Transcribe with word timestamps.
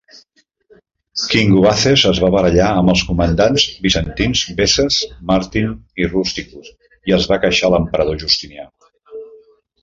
King 1.33 1.51
Gubazes 1.55 2.05
es 2.11 2.21
va 2.23 2.31
barallar 2.35 2.69
amb 2.77 2.91
els 2.93 3.03
comandants 3.09 3.65
bizantins 3.83 4.41
Bessas, 4.61 4.97
Martin 5.33 5.77
i 6.05 6.09
Rusticus, 6.15 6.73
i 7.13 7.17
es 7.21 7.29
va 7.35 7.39
queixar 7.45 7.71
a 7.71 7.73
l'emperador 7.77 8.19
Justinià. 8.25 8.67